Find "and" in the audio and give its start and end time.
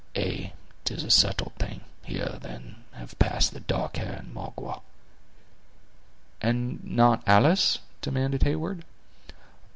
4.13-4.33, 6.41-6.83